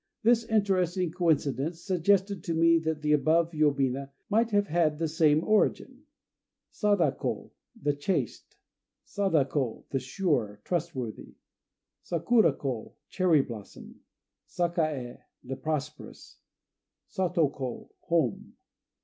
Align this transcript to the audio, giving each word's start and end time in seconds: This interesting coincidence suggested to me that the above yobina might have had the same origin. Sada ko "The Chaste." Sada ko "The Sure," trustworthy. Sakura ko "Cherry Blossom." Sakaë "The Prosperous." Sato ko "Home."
This 0.23 0.43
interesting 0.45 1.11
coincidence 1.11 1.79
suggested 1.85 2.43
to 2.45 2.55
me 2.55 2.79
that 2.79 3.03
the 3.03 3.11
above 3.13 3.51
yobina 3.51 4.09
might 4.31 4.49
have 4.49 4.65
had 4.65 4.97
the 4.97 5.07
same 5.07 5.43
origin. 5.43 6.05
Sada 6.71 7.11
ko 7.11 7.51
"The 7.79 7.93
Chaste." 7.93 8.57
Sada 9.03 9.45
ko 9.45 9.85
"The 9.91 9.99
Sure," 9.99 10.59
trustworthy. 10.63 11.35
Sakura 12.01 12.53
ko 12.53 12.95
"Cherry 13.09 13.43
Blossom." 13.43 13.99
Sakaë 14.49 15.19
"The 15.43 15.55
Prosperous." 15.55 16.39
Sato 17.07 17.49
ko 17.49 17.91
"Home." 17.99 18.55